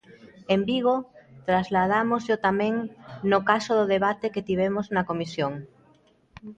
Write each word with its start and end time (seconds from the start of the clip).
En 0.53 0.61
Vigo, 0.69 0.95
trasladámosllo 1.47 2.35
tamén 2.47 2.73
no 3.31 3.39
caso 3.49 3.71
do 3.79 3.85
debate 3.95 4.33
que 4.33 4.45
tivemos 4.49 4.85
na 4.95 5.07
comisión. 5.09 5.53